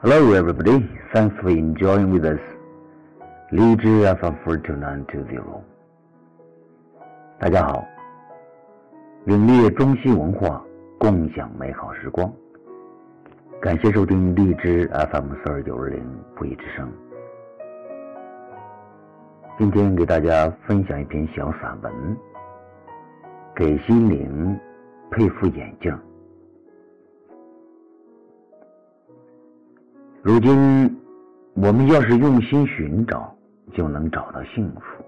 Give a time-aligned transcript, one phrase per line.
[0.00, 0.88] Hello, everybody.
[1.12, 2.38] Thanks for enjoying with us.
[3.50, 5.60] 荔枝 FM 42920。
[7.40, 7.84] 大家好，
[9.24, 10.62] 领略中西文化，
[10.98, 12.32] 共享美好时光。
[13.60, 16.00] 感谢收听荔枝 FM 四二九二零
[16.36, 16.88] 不一之声。
[19.58, 22.16] 今天给大家分享一篇小散文，
[23.52, 24.56] 给心灵
[25.10, 25.92] 配副眼镜。
[30.20, 30.96] 如今，
[31.54, 33.32] 我们要是用心寻找，
[33.72, 35.04] 就能找到幸福。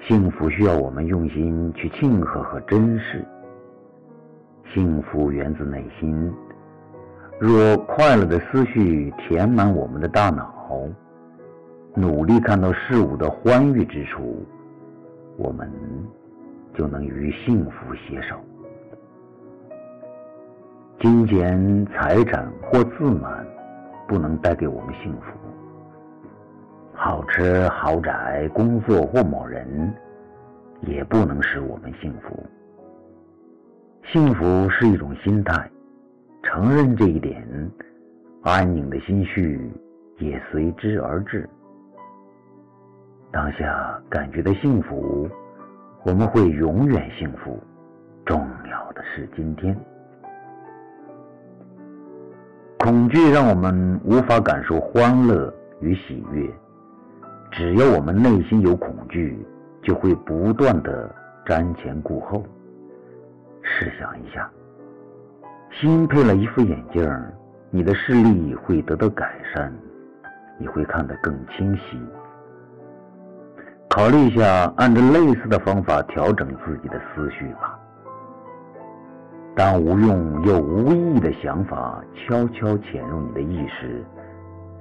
[0.00, 3.24] 幸福需要我们用心去庆贺和珍视。
[4.74, 6.30] 幸福源自内心。
[7.40, 10.86] 若快乐的思绪填满我们的大脑，
[11.94, 14.46] 努力看到事物的欢愉之处，
[15.38, 15.72] 我们
[16.74, 18.36] 就能与幸福携手。
[21.00, 23.37] 金钱、财产或自满
[24.08, 25.28] 不能带给我们幸福；
[26.94, 29.94] 好吃、豪宅、工作或某人
[30.80, 32.44] 也不能使我们幸福。
[34.04, 35.70] 幸福是一种心态。
[36.42, 37.46] 承认这一点，
[38.42, 39.70] 安宁的心绪
[40.18, 41.46] 也随之而至。
[43.30, 45.28] 当下感觉的幸福，
[46.04, 47.58] 我们会永远幸福。
[48.24, 49.78] 重要的是今天。
[52.78, 56.48] 恐惧让我们无法感受欢乐与喜悦。
[57.50, 59.44] 只要我们内心有恐惧，
[59.82, 61.12] 就会不断的
[61.44, 62.44] 瞻前顾后。
[63.62, 64.48] 试想一下。
[65.80, 67.04] 新配了一副眼镜，
[67.70, 69.72] 你的视力会得到改善，
[70.56, 72.00] 你会看得更清晰。
[73.90, 77.67] 考虑一下，按照类似的方法调整自己的思绪吧。
[79.58, 84.04] 当无用又无意义的想法悄悄潜入你的意识，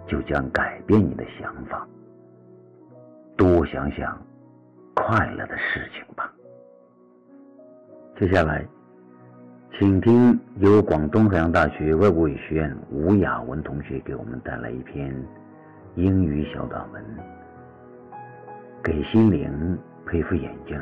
[0.05, 1.83] 就将改变你的想法。
[3.35, 4.15] 多想想
[4.93, 6.31] 快乐的事情吧。
[8.19, 8.63] 接下来。
[9.79, 15.11] 请听由广东海洋大学外国语学院吴雅文同学给我们带来一篇
[15.95, 17.03] 英语小短文，
[18.83, 20.79] 给心灵配副眼镜。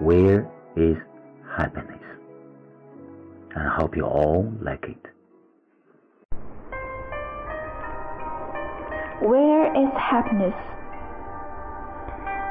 [0.00, 0.44] Where
[0.74, 0.98] is
[1.46, 2.01] happiness?
[3.54, 5.12] And I hope you all like it.
[9.22, 10.56] Where is happiness?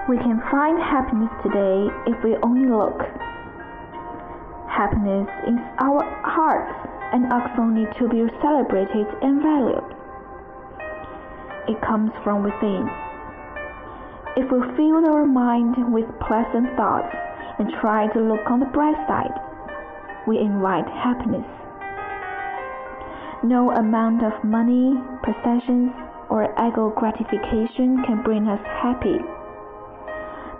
[0.07, 3.01] We can find happiness today if we only look.
[4.69, 6.73] Happiness is our hearts
[7.13, 9.83] and asks only to be celebrated and valued.
[11.67, 12.87] It comes from within.
[14.37, 17.13] If we fill our mind with pleasant thoughts
[17.59, 19.35] and try to look on the bright side,
[20.27, 21.47] we invite happiness.
[23.43, 24.93] No amount of money,
[25.25, 25.91] possessions,
[26.29, 29.17] or ego gratification can bring us happy.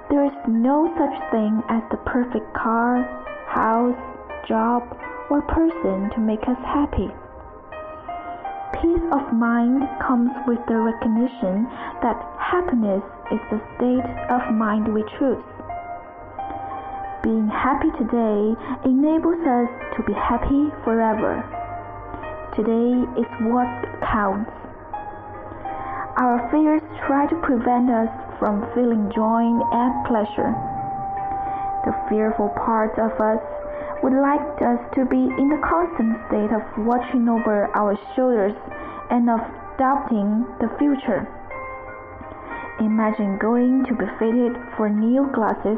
[0.09, 3.05] There is no such thing as the perfect car,
[3.47, 3.95] house,
[4.47, 4.83] job,
[5.29, 7.07] or person to make us happy.
[8.81, 11.69] Peace of mind comes with the recognition
[12.01, 15.43] that happiness is the state of mind we choose.
[17.23, 21.45] Being happy today enables us to be happy forever.
[22.57, 23.69] Today is what
[24.01, 24.49] counts.
[26.17, 28.09] Our fears try to prevent us
[28.41, 30.49] from feeling joy and pleasure.
[31.85, 33.41] The fearful parts of us
[34.01, 38.57] would like us to be in the constant state of watching over our shoulders
[39.13, 39.45] and of
[39.77, 41.29] doubting the future.
[42.81, 45.77] Imagine going to be fitted for new glasses.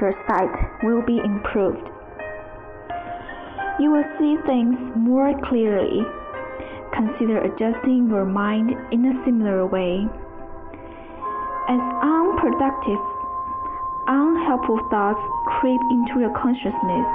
[0.00, 0.50] Your sight
[0.82, 1.88] will be improved.
[3.80, 6.02] You will see things more clearly.
[6.92, 10.06] Consider adjusting your mind in a similar way.
[11.68, 13.00] As unproductive
[14.06, 15.20] unhelpful thoughts
[15.58, 17.06] creep into your consciousness.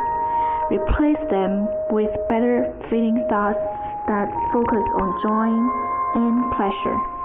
[0.72, 3.62] Replace them with better feeling thoughts
[4.08, 5.50] that focus on joy
[6.18, 7.19] and pleasure.